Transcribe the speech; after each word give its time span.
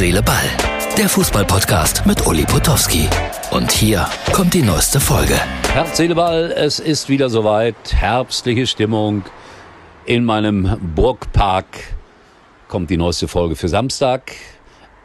Seele, 0.00 0.22
Ball. 0.22 0.46
Der 0.96 1.10
Fußballpodcast 1.10 2.06
mit 2.06 2.26
Uli 2.26 2.46
Potowski. 2.46 3.06
Und 3.50 3.70
hier 3.70 4.08
kommt 4.32 4.54
die 4.54 4.62
neueste 4.62 4.98
Folge. 4.98 5.34
Herz, 5.74 5.98
Seele, 5.98 6.14
Ball, 6.14 6.50
es 6.52 6.78
ist 6.78 7.10
wieder 7.10 7.28
soweit. 7.28 7.92
Herbstliche 7.92 8.66
Stimmung. 8.66 9.24
In 10.06 10.24
meinem 10.24 10.78
Burgpark 10.94 11.66
kommt 12.66 12.88
die 12.88 12.96
neueste 12.96 13.28
Folge 13.28 13.56
für 13.56 13.68
Samstag. 13.68 14.32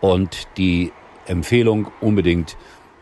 Und 0.00 0.46
die 0.56 0.92
Empfehlung 1.26 1.88
unbedingt 2.00 2.56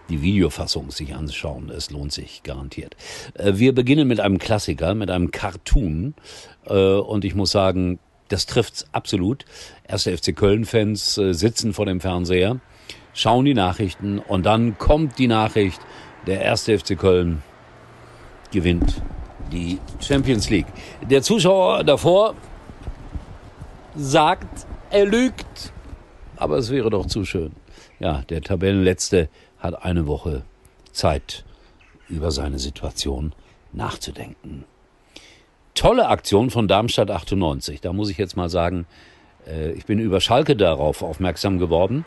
die 0.09 0.23
Videofassung 0.23 0.91
sich 0.91 1.15
anschauen. 1.15 1.69
Es 1.69 1.91
lohnt 1.91 2.13
sich 2.15 2.43
garantiert. 2.45 2.97
Äh, 3.35 3.53
wir 3.57 3.75
beginnen 3.75 4.09
mit 4.09 4.21
einem 4.21 4.39
Klassiker, 4.39 4.95
mit 4.95 5.11
einem 5.11 5.33
Cartoon. 5.33 6.15
Äh, 6.67 6.73
und 6.73 7.27
ich 7.27 7.35
muss 7.35 7.51
sagen, 7.51 7.99
das 8.35 8.47
trifft's 8.47 8.85
absolut. 8.91 9.45
Erste 9.87 10.17
FC 10.19 10.35
Köln-Fans 10.35 11.19
äh, 11.19 11.33
sitzen 11.35 11.73
vor 11.73 11.87
dem 11.87 12.01
Fernseher, 12.01 12.59
schauen 13.13 13.45
die 13.45 13.55
Nachrichten 13.55 14.19
und 14.19 14.45
dann 14.45 14.77
kommt 14.77 15.21
die 15.21 15.29
Nachricht, 15.29 15.81
der 16.27 16.43
erste 16.43 16.77
FC 16.77 16.99
Köln 16.99 17.45
gewinnt 18.51 19.01
die 19.53 19.79
Champions 20.01 20.51
League. 20.51 20.67
Der 21.09 21.23
Zuschauer 21.23 21.85
davor 21.85 22.35
sagt, 23.95 24.67
er 24.91 25.07
lügt, 25.07 25.73
aber 26.37 26.59
es 26.59 26.71
wäre 26.71 26.91
doch 26.91 27.07
zu 27.07 27.25
schön. 27.25 27.53
Ja, 28.01 28.23
der 28.23 28.43
Tabellenletzte 28.43 29.29
hat 29.61 29.85
eine 29.85 30.09
Woche 30.09 30.43
Zeit, 30.91 31.45
über 32.09 32.33
seine 32.33 32.59
Situation 32.59 33.33
nachzudenken. 33.73 34.65
Tolle 35.85 36.09
Aktion 36.09 36.49
von 36.49 36.67
Darmstadt 36.67 37.11
98. 37.11 37.83
Da 37.83 37.93
muss 37.93 38.09
ich 38.09 38.17
jetzt 38.17 38.39
mal 38.39 38.49
sagen, 38.49 38.87
äh, 39.47 39.73
ich 39.73 39.85
bin 39.85 39.99
über 39.99 40.19
Schalke 40.23 40.57
darauf 40.57 41.03
aufmerksam 41.03 41.59
geworden. 41.59 42.07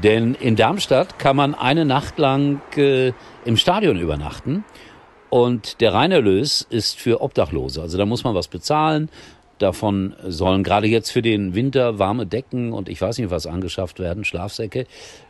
Denn 0.00 0.36
in 0.36 0.54
Darmstadt 0.54 1.18
kann 1.18 1.34
man 1.34 1.56
eine 1.56 1.84
Nacht 1.84 2.20
lang 2.20 2.60
äh, 2.76 3.12
im 3.44 3.56
Stadion 3.56 3.98
übernachten. 3.98 4.64
Und 5.28 5.80
der 5.80 5.92
Reinerlös 5.92 6.64
ist 6.70 7.00
für 7.00 7.20
Obdachlose. 7.20 7.82
Also 7.82 7.98
da 7.98 8.06
muss 8.06 8.22
man 8.22 8.36
was 8.36 8.46
bezahlen. 8.46 9.10
Davon 9.58 10.14
sollen 10.24 10.62
gerade 10.62 10.86
jetzt 10.86 11.10
für 11.10 11.22
den 11.22 11.56
Winter 11.56 11.98
warme 11.98 12.26
Decken 12.26 12.72
und 12.72 12.88
ich 12.88 13.00
weiß 13.00 13.18
nicht 13.18 13.30
was 13.30 13.48
angeschafft 13.48 13.98
werden, 13.98 14.24
Schlafsäcke. 14.24 14.86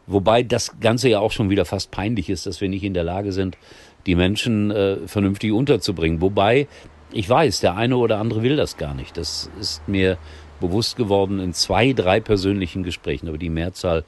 Wobei 0.07 0.43
das 0.43 0.81
Ganze 0.81 1.09
ja 1.09 1.21
auch 1.21 1.33
schon 1.33 1.49
wieder 1.49 1.65
fast 1.65 1.93
peinlich 1.93 2.29
ist, 2.29 2.45
dass 2.45 2.61
wir 2.61 2.69
nicht 2.69 2.85
in 2.85 2.93
der 2.93 3.05
Lage 3.05 3.33
sind, 3.33 3.57
die 4.05 4.17
Menschen 4.17 4.71
äh, 4.71 4.99
vernünftig 5.07 5.53
unterzubringen. 5.53 6.21
Wobei 6.21 6.69
ich 7.17 7.29
weiß, 7.29 7.61
der 7.61 7.77
eine 7.77 7.97
oder 7.97 8.19
andere 8.19 8.43
will 8.43 8.57
das 8.57 8.77
gar 8.77 8.93
nicht. 8.93 9.17
Das 9.17 9.51
ist 9.59 9.87
mir 9.89 10.19
bewusst 10.61 10.97
geworden 10.97 11.41
in 11.41 11.55
zwei, 11.55 11.95
drei 11.95 12.21
persönlichen 12.21 12.83
Gesprächen. 12.83 13.29
Aber 13.29 13.39
die 13.39 13.49
Mehrzahl 13.49 14.05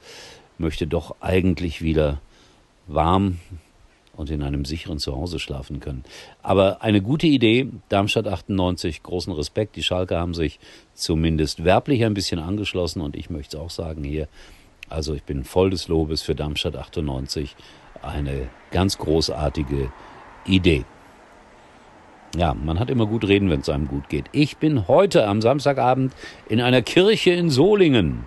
möchte 0.59 0.85
doch 0.85 1.15
eigentlich 1.19 1.81
wieder 1.81 2.21
warm 2.85 3.39
und 4.15 4.29
in 4.29 4.43
einem 4.43 4.63
sicheren 4.63 4.99
Zuhause 4.99 5.39
schlafen 5.39 5.79
können. 5.79 6.03
Aber 6.43 6.83
eine 6.83 7.01
gute 7.01 7.25
Idee, 7.25 7.67
Darmstadt 7.89 8.27
98, 8.27 9.01
großen 9.01 9.33
Respekt. 9.33 9.75
Die 9.75 9.83
Schalke 9.83 10.17
haben 10.17 10.35
sich 10.35 10.59
zumindest 10.93 11.63
werblich 11.63 12.05
ein 12.05 12.13
bisschen 12.13 12.39
angeschlossen 12.39 13.01
und 13.01 13.15
ich 13.15 13.31
möchte 13.31 13.57
es 13.57 13.63
auch 13.63 13.71
sagen 13.71 14.03
hier. 14.03 14.27
Also 14.87 15.15
ich 15.15 15.23
bin 15.23 15.45
voll 15.45 15.71
des 15.71 15.87
Lobes 15.87 16.21
für 16.21 16.35
Darmstadt 16.35 16.75
98. 16.75 17.55
Eine 18.03 18.49
ganz 18.69 18.99
großartige 18.99 19.91
Idee. 20.45 20.85
Ja, 22.35 22.53
man 22.53 22.79
hat 22.79 22.89
immer 22.89 23.07
gut 23.07 23.27
reden, 23.27 23.49
wenn 23.49 23.61
es 23.61 23.69
einem 23.69 23.87
gut 23.87 24.07
geht. 24.07 24.25
Ich 24.31 24.57
bin 24.57 24.87
heute 24.87 25.27
am 25.27 25.41
Samstagabend 25.41 26.13
in 26.47 26.61
einer 26.61 26.83
Kirche 26.83 27.31
in 27.31 27.49
Solingen 27.49 28.23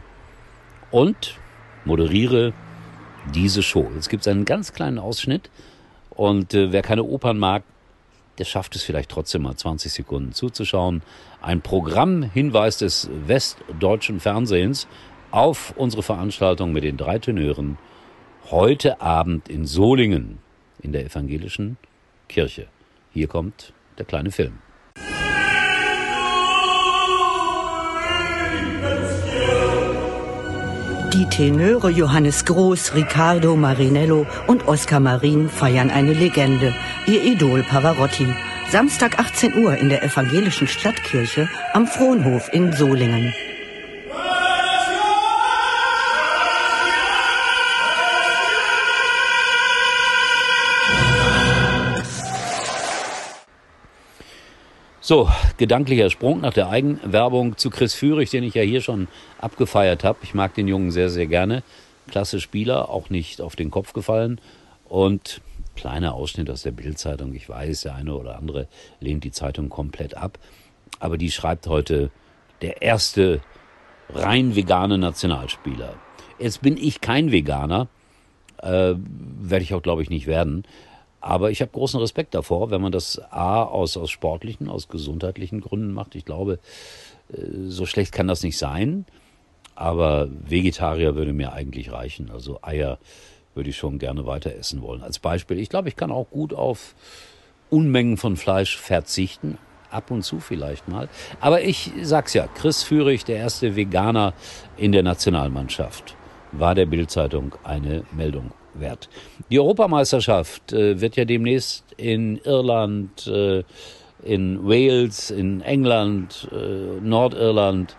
und 0.91 1.39
moderiere 1.84 2.53
diese 3.33 3.62
Show. 3.62 3.88
Jetzt 3.94 4.09
gibt 4.09 4.22
es 4.22 4.28
einen 4.28 4.44
ganz 4.44 4.72
kleinen 4.72 4.99
Ausschnitt 4.99 5.50
und 6.10 6.53
äh, 6.53 6.72
wer 6.72 6.82
keine 6.82 7.04
Opern 7.04 7.38
mag, 7.38 7.62
der 8.38 8.44
schafft 8.44 8.75
es 8.75 8.82
vielleicht 8.82 9.10
trotzdem 9.10 9.43
mal 9.43 9.54
20 9.54 9.93
Sekunden 9.93 10.32
zuzuschauen. 10.32 11.03
Ein 11.41 11.60
Programmhinweis 11.60 12.78
des 12.78 13.09
westdeutschen 13.27 14.19
Fernsehens 14.19 14.88
auf 15.31 15.75
unsere 15.77 16.03
Veranstaltung 16.03 16.72
mit 16.72 16.82
den 16.82 16.97
drei 16.97 17.19
Tenören 17.19 17.78
heute 18.50 19.00
Abend 19.00 19.48
in 19.48 19.65
Solingen 19.65 20.38
in 20.81 20.93
der 20.93 21.04
evangelischen 21.04 21.77
Kirche. 22.28 22.66
Hier 23.12 23.28
kommt 23.28 23.72
der 24.03 24.07
kleine 24.07 24.31
Film. 24.31 24.59
Die 31.13 31.27
Tenöre 31.27 31.91
Johannes 31.91 32.45
Groß, 32.47 32.95
Riccardo 32.95 33.55
Marinello 33.55 34.27
und 34.47 34.67
Oskar 34.67 35.01
Marin 35.01 35.49
feiern 35.49 35.91
eine 35.91 36.15
Legende, 36.15 36.75
ihr 37.07 37.23
Idol 37.23 37.63
Pavarotti. 37.63 38.27
Samstag 38.71 39.19
18 39.19 39.63
Uhr 39.63 39.77
in 39.77 39.91
der 39.91 40.03
evangelischen 40.03 40.67
Stadtkirche 40.67 41.49
am 41.75 41.87
Frohnhof 41.87 42.49
in 42.53 42.73
Solingen. 42.73 43.34
So, 55.05 55.29
gedanklicher 55.57 56.11
Sprung 56.11 56.43
nach 56.43 56.55
der 56.55 56.69
Eigenwerbung 56.69 57.57
zu 57.57 57.71
Chris 57.71 57.93
Führig, 57.93 58.31
den 58.31 58.45
ich 58.45 58.55
ja 58.55 58.63
hier 58.63 58.81
schon 58.81 59.09
abgefeiert 59.41 60.05
habe. 60.05 60.21
Ich 60.23 60.33
mag 60.33 60.55
den 60.55 60.69
Jungen 60.69 60.93
sehr, 60.93 61.11
sehr 61.11 61.27
gerne. 61.27 61.65
Klasse 62.07 62.41
Spieler, 62.41 62.89
auch 62.89 63.11
nicht 63.11 63.41
auf 63.41 63.57
den 63.57 63.73
Kopf 63.73 63.95
gefallen. 63.95 64.41
Und 64.89 65.41
kleiner 65.75 66.15
Ausschnitt 66.15 66.49
aus 66.51 66.63
der 66.63 66.71
Bildzeitung. 66.71 67.35
Ich 67.35 67.49
weiß, 67.49 67.81
der 67.81 67.97
eine 67.97 68.15
oder 68.15 68.39
andere 68.39 68.69
lehnt 69.01 69.25
die 69.25 69.33
Zeitung 69.33 69.71
komplett 69.71 70.17
ab. 70.17 70.39
Aber 71.01 71.19
die 71.19 71.33
schreibt 71.33 71.67
heute 71.67 72.13
der 72.61 72.81
erste 72.83 73.41
rein 74.09 74.55
vegane 74.55 74.99
Nationalspieler. 74.99 75.95
Jetzt 76.39 76.63
bin 76.63 76.77
ich 76.77 77.01
kein 77.01 77.33
Veganer, 77.33 77.89
äh, 78.59 78.95
werde 78.95 79.65
ich 79.65 79.75
auch, 79.75 79.83
glaube 79.83 80.03
ich, 80.03 80.11
nicht 80.11 80.29
werden. 80.29 80.63
Aber 81.22 81.53
ich 81.53 81.60
habe 81.62 81.71
großen 81.71 82.00
Respekt 82.00 82.34
davor, 82.34 82.72
wenn 82.72 82.83
man 82.83 82.91
das 82.91 83.21
A 83.31 83.62
aus, 83.62 83.97
aus 83.97 84.10
sportlichen, 84.10 84.69
aus 84.69 84.88
gesundheitlichen 84.88 85.60
Gründen 85.60 85.93
macht. 85.93 86.16
Ich 86.16 86.25
glaube, 86.25 86.59
äh, 87.33 87.37
so 87.69 87.87
schlecht 87.87 88.12
kann 88.12 88.27
das 88.27 88.43
nicht 88.43 88.59
sein. 88.59 89.06
Aber 89.77 90.28
Vegetarier 90.31 91.15
würde 91.15 91.33
mir 91.33 91.53
eigentlich 91.53 91.93
reichen. 91.93 92.31
Also 92.31 92.59
Eier 92.62 92.99
würde 93.55 93.71
ich 93.71 93.77
schon 93.77 94.00
gerne 94.00 94.27
weiter 94.27 94.55
essen 94.55 94.83
wollen. 94.83 95.03
Als 95.03 95.21
Beispiel, 95.21 95.59
ich 95.60 95.69
glaube, 95.69 95.88
ich 95.88 95.97
kann 95.97 96.10
auch 96.10 96.28
gut 96.28 96.53
auf 96.53 96.97
Unmengen 97.71 98.16
von 98.16 98.37
Fleisch 98.37 98.77
verzichten. 98.77 99.59
Ab 99.91 100.10
und 100.10 100.22
zu 100.22 100.41
vielleicht 100.41 100.89
mal. 100.89 101.09
Aber 101.39 101.62
ich 101.62 101.93
sag's 102.00 102.33
ja, 102.33 102.47
Chris 102.47 102.83
Führig, 102.83 103.27
der 103.27 103.37
erste 103.37 103.77
Veganer 103.77 104.33
in 104.78 104.91
der 104.91 105.03
Nationalmannschaft, 105.03 106.16
war 106.50 106.75
der 106.75 106.87
Bildzeitung 106.87 107.54
eine 107.62 108.03
Meldung 108.10 108.53
wert. 108.75 109.09
Die 109.50 109.59
Europameisterschaft 109.59 110.72
äh, 110.72 111.00
wird 111.00 111.16
ja 111.16 111.25
demnächst 111.25 111.84
in 111.97 112.38
Irland, 112.38 113.27
äh, 113.27 113.65
in 114.22 114.66
Wales, 114.66 115.31
in 115.31 115.60
England, 115.62 116.49
äh, 116.53 117.00
Nordirland 117.00 117.97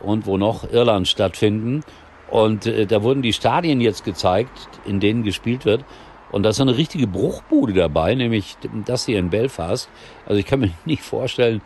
und 0.00 0.26
wo 0.26 0.36
noch 0.36 0.70
Irland 0.70 1.08
stattfinden. 1.08 1.82
Und 2.30 2.66
äh, 2.66 2.86
da 2.86 3.02
wurden 3.02 3.22
die 3.22 3.32
Stadien 3.32 3.80
jetzt 3.80 4.04
gezeigt, 4.04 4.68
in 4.84 5.00
denen 5.00 5.22
gespielt 5.22 5.64
wird. 5.64 5.84
Und 6.30 6.44
da 6.44 6.50
ist 6.50 6.60
eine 6.60 6.78
richtige 6.78 7.06
Bruchbude 7.06 7.74
dabei, 7.74 8.14
nämlich 8.14 8.56
das 8.86 9.04
hier 9.04 9.18
in 9.18 9.28
Belfast. 9.28 9.90
Also 10.24 10.38
ich 10.40 10.46
kann 10.46 10.60
mir 10.60 10.70
nicht 10.86 11.02
vorstellen, 11.02 11.60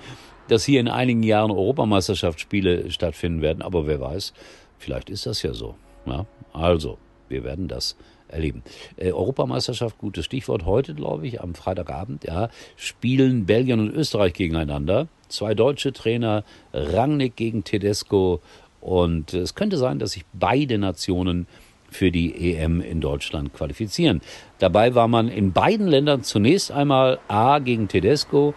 dass 0.48 0.64
hier 0.64 0.80
in 0.80 0.88
einigen 0.88 1.22
Jahren 1.22 1.50
Europameisterschaftsspiele 1.50 2.90
stattfinden 2.90 3.42
werden. 3.42 3.62
Aber 3.62 3.86
wer 3.86 4.00
weiß, 4.00 4.32
vielleicht 4.78 5.10
ist 5.10 5.26
das 5.26 5.42
ja 5.42 5.54
so. 5.54 5.76
Ja, 6.04 6.26
also, 6.52 6.98
wir 7.28 7.42
werden 7.44 7.68
das 7.68 7.96
erleben. 8.28 8.62
Äh, 8.96 9.12
Europameisterschaft, 9.12 9.98
gutes 9.98 10.24
Stichwort. 10.24 10.64
Heute, 10.64 10.94
glaube 10.94 11.26
ich, 11.26 11.40
am 11.40 11.54
Freitagabend, 11.54 12.24
ja, 12.24 12.48
spielen 12.76 13.46
Belgien 13.46 13.80
und 13.80 13.94
Österreich 13.94 14.34
gegeneinander. 14.34 15.08
Zwei 15.28 15.54
deutsche 15.54 15.92
Trainer, 15.92 16.44
Rangnick 16.72 17.36
gegen 17.36 17.64
Tedesco. 17.64 18.40
Und 18.80 19.34
es 19.34 19.54
könnte 19.54 19.78
sein, 19.78 19.98
dass 19.98 20.12
sich 20.12 20.24
beide 20.32 20.78
Nationen 20.78 21.46
für 21.90 22.10
die 22.10 22.54
EM 22.54 22.80
in 22.80 23.00
Deutschland 23.00 23.52
qualifizieren. 23.54 24.20
Dabei 24.58 24.94
war 24.94 25.08
man 25.08 25.28
in 25.28 25.52
beiden 25.52 25.86
Ländern 25.86 26.22
zunächst 26.22 26.70
einmal 26.70 27.18
A 27.28 27.58
gegen 27.58 27.88
Tedesco 27.88 28.54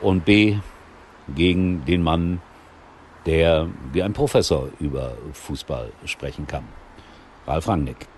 und 0.00 0.24
B 0.24 0.56
gegen 1.34 1.84
den 1.84 2.02
Mann, 2.02 2.40
der 3.26 3.68
wie 3.92 4.02
ein 4.02 4.12
Professor 4.12 4.68
über 4.78 5.16
Fußball 5.32 5.92
sprechen 6.04 6.46
kann. 6.46 6.64
Ralf 7.46 7.68
Rangnick. 7.68 8.08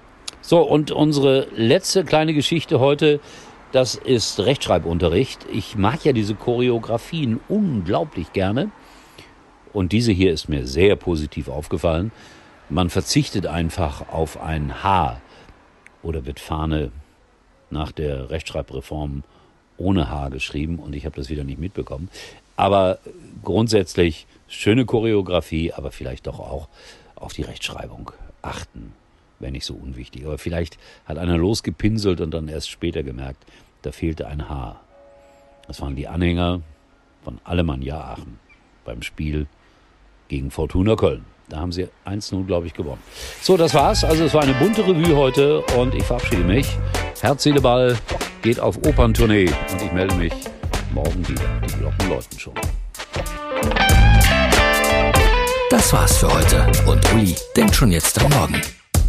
So, 0.40 0.62
und 0.62 0.90
unsere 0.90 1.46
letzte 1.54 2.04
kleine 2.04 2.32
Geschichte 2.32 2.80
heute, 2.80 3.20
das 3.72 3.96
ist 3.96 4.40
Rechtschreibunterricht. 4.40 5.46
Ich 5.52 5.76
mag 5.76 6.04
ja 6.04 6.12
diese 6.12 6.34
Choreografien 6.34 7.40
unglaublich 7.48 8.32
gerne. 8.32 8.70
Und 9.72 9.92
diese 9.92 10.12
hier 10.12 10.32
ist 10.32 10.48
mir 10.48 10.66
sehr 10.66 10.96
positiv 10.96 11.48
aufgefallen. 11.48 12.12
man 12.70 12.90
verzichtet 12.90 13.46
einfach 13.46 14.08
auf 14.10 14.40
ein 14.40 14.82
H 14.82 15.20
oder 16.02 16.26
wird 16.26 16.40
Fahne 16.40 16.92
nach 17.70 17.92
der 17.92 18.30
Rechtschreibreform 18.30 19.24
ohne 19.76 20.10
H 20.10 20.28
geschrieben 20.30 20.78
und 20.78 20.94
ich 20.94 21.06
habe 21.06 21.16
das 21.16 21.28
wieder 21.28 21.44
nicht 21.44 21.58
mitbekommen. 21.58 22.08
Aber 22.56 22.98
grundsätzlich 23.42 24.26
schöne 24.48 24.84
Choreografie, 24.84 25.72
aber 25.72 25.92
vielleicht 25.92 26.26
doch 26.26 26.40
auch 26.40 26.68
auf 27.14 27.32
die 27.32 27.42
Rechtschreibung 27.42 28.12
achten, 28.42 28.92
wäre 29.38 29.52
nicht 29.52 29.64
so 29.64 29.74
unwichtig. 29.74 30.24
Aber 30.24 30.38
vielleicht 30.38 30.78
hat 31.04 31.18
einer 31.18 31.38
losgepinselt 31.38 32.20
und 32.20 32.32
dann 32.32 32.48
erst 32.48 32.70
später 32.70 33.02
gemerkt, 33.02 33.44
da 33.82 33.92
fehlte 33.92 34.26
ein 34.26 34.48
H. 34.48 34.80
Das 35.66 35.80
waren 35.80 35.96
die 35.96 36.08
Anhänger 36.08 36.60
von 37.22 37.38
Alemannia 37.44 38.00
Aachen 38.00 38.38
beim 38.84 39.02
Spiel 39.02 39.46
gegen 40.28 40.50
Fortuna 40.50 40.96
Köln. 40.96 41.24
Da 41.48 41.58
haben 41.58 41.72
sie 41.72 41.88
1-0, 42.04 42.44
glaube 42.46 42.66
ich, 42.66 42.74
gewonnen. 42.74 43.02
So, 43.40 43.56
das 43.56 43.72
war's. 43.72 44.04
Also 44.04 44.24
es 44.24 44.34
war 44.34 44.42
eine 44.42 44.54
bunte 44.54 44.86
Revue 44.86 45.16
heute 45.16 45.62
und 45.78 45.94
ich 45.94 46.04
verabschiede 46.04 46.44
mich. 46.44 46.76
Herz, 47.20 47.42
Seele, 47.42 47.60
Ball 47.60 47.96
geht 48.42 48.60
auf 48.60 48.76
Operntournee 48.78 49.48
und 49.72 49.82
ich 49.82 49.92
melde 49.92 50.14
mich 50.16 50.32
morgen 50.92 51.26
wieder. 51.26 51.44
Die 51.66 51.78
Glocken 51.78 52.08
läuten 52.08 52.38
schon. 52.38 52.54
Das 55.70 55.92
war's 55.92 56.18
für 56.18 56.32
heute 56.32 56.66
und 56.86 57.12
Uli 57.14 57.34
denkt 57.56 57.74
schon 57.74 57.92
jetzt 57.92 58.22
am 58.22 58.30
Morgen. 58.30 58.60